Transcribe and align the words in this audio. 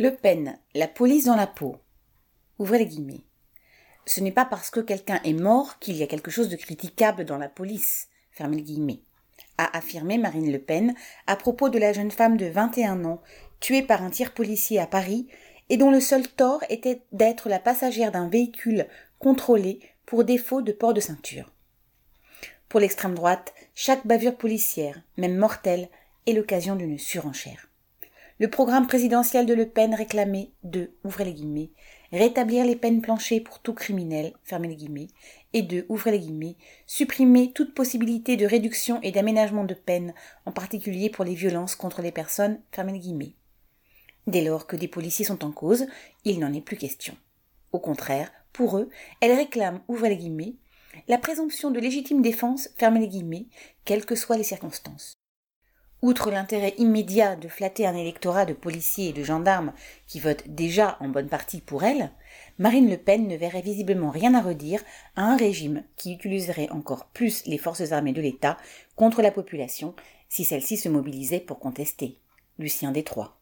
Le 0.00 0.14
Pen, 0.14 0.56
la 0.76 0.86
police 0.86 1.24
dans 1.24 1.34
la 1.34 1.48
peau. 1.48 1.78
Ouvrez 2.60 2.78
les 2.78 2.86
guillemets. 2.86 3.24
Ce 4.06 4.20
n'est 4.20 4.30
pas 4.30 4.44
parce 4.44 4.70
que 4.70 4.78
quelqu'un 4.78 5.20
est 5.24 5.32
mort 5.32 5.80
qu'il 5.80 5.96
y 5.96 6.04
a 6.04 6.06
quelque 6.06 6.30
chose 6.30 6.48
de 6.48 6.54
critiquable 6.54 7.24
dans 7.24 7.36
la 7.36 7.48
police. 7.48 8.06
Fermez 8.30 8.58
les 8.58 8.62
guillemets. 8.62 9.00
A 9.56 9.76
affirmé 9.76 10.16
Marine 10.16 10.52
Le 10.52 10.60
Pen 10.60 10.94
à 11.26 11.34
propos 11.34 11.68
de 11.68 11.80
la 11.80 11.92
jeune 11.92 12.12
femme 12.12 12.36
de 12.36 12.46
21 12.46 13.06
ans 13.06 13.20
tuée 13.58 13.82
par 13.82 14.04
un 14.04 14.10
tir 14.10 14.34
policier 14.34 14.78
à 14.78 14.86
Paris 14.86 15.26
et 15.68 15.76
dont 15.76 15.90
le 15.90 16.00
seul 16.00 16.28
tort 16.28 16.62
était 16.68 17.02
d'être 17.10 17.48
la 17.48 17.58
passagère 17.58 18.12
d'un 18.12 18.28
véhicule 18.28 18.86
contrôlé 19.18 19.80
pour 20.06 20.22
défaut 20.22 20.62
de 20.62 20.70
port 20.70 20.94
de 20.94 21.00
ceinture. 21.00 21.50
Pour 22.68 22.78
l'extrême 22.78 23.16
droite, 23.16 23.52
chaque 23.74 24.06
bavure 24.06 24.36
policière, 24.36 25.02
même 25.16 25.36
mortelle, 25.36 25.88
est 26.26 26.34
l'occasion 26.34 26.76
d'une 26.76 26.98
surenchère. 26.98 27.67
Le 28.40 28.48
programme 28.48 28.86
présidentiel 28.86 29.46
de 29.46 29.54
Le 29.54 29.68
Pen 29.68 29.94
réclamait 29.94 30.52
de, 30.62 30.92
ouvrez 31.02 31.24
les 31.24 31.34
guillemets, 31.34 31.70
rétablir 32.12 32.64
les 32.64 32.76
peines 32.76 33.02
planchées 33.02 33.40
pour 33.40 33.58
tout 33.58 33.74
criminel, 33.74 34.32
fermez 34.44 34.68
les 34.68 34.76
guillemets, 34.76 35.08
et 35.52 35.62
de, 35.62 35.84
ouvrez 35.88 36.12
les 36.12 36.20
guillemets, 36.20 36.56
supprimer 36.86 37.50
toute 37.52 37.74
possibilité 37.74 38.36
de 38.36 38.46
réduction 38.46 39.00
et 39.02 39.10
d'aménagement 39.10 39.64
de 39.64 39.74
peine, 39.74 40.14
en 40.46 40.52
particulier 40.52 41.10
pour 41.10 41.24
les 41.24 41.34
violences 41.34 41.74
contre 41.74 42.00
les 42.00 42.12
personnes, 42.12 42.60
fermez 42.70 42.92
les 42.92 43.00
guillemets. 43.00 43.34
Dès 44.28 44.44
lors 44.44 44.68
que 44.68 44.76
des 44.76 44.88
policiers 44.88 45.24
sont 45.24 45.44
en 45.44 45.50
cause, 45.50 45.86
il 46.24 46.38
n'en 46.38 46.52
est 46.52 46.60
plus 46.60 46.76
question. 46.76 47.16
Au 47.72 47.80
contraire, 47.80 48.30
pour 48.52 48.78
eux, 48.78 48.88
elles 49.20 49.36
réclament, 49.36 49.82
ouvrez 49.88 50.10
les 50.10 50.16
guillemets, 50.16 50.54
la 51.08 51.18
présomption 51.18 51.72
de 51.72 51.80
légitime 51.80 52.22
défense, 52.22 52.68
fermez 52.76 53.00
les 53.00 53.08
guillemets, 53.08 53.46
quelles 53.84 54.06
que 54.06 54.14
soient 54.14 54.36
les 54.36 54.44
circonstances. 54.44 55.14
Outre 56.00 56.30
l'intérêt 56.30 56.74
immédiat 56.78 57.34
de 57.34 57.48
flatter 57.48 57.84
un 57.84 57.96
électorat 57.96 58.44
de 58.44 58.52
policiers 58.52 59.08
et 59.08 59.12
de 59.12 59.24
gendarmes 59.24 59.72
qui 60.06 60.20
votent 60.20 60.46
déjà 60.46 60.96
en 61.00 61.08
bonne 61.08 61.28
partie 61.28 61.60
pour 61.60 61.82
elle, 61.82 62.12
Marine 62.58 62.88
Le 62.88 62.96
Pen 62.96 63.26
ne 63.26 63.36
verrait 63.36 63.62
visiblement 63.62 64.10
rien 64.10 64.34
à 64.34 64.40
redire 64.40 64.80
à 65.16 65.22
un 65.22 65.36
régime 65.36 65.82
qui 65.96 66.14
utiliserait 66.14 66.70
encore 66.70 67.06
plus 67.06 67.44
les 67.46 67.58
forces 67.58 67.90
armées 67.90 68.12
de 68.12 68.22
l'État 68.22 68.58
contre 68.94 69.22
la 69.22 69.32
population 69.32 69.94
si 70.28 70.44
celle-ci 70.44 70.76
se 70.76 70.88
mobilisait 70.88 71.40
pour 71.40 71.58
contester. 71.58 72.18
Lucien 72.58 72.92
Détroit. 72.92 73.37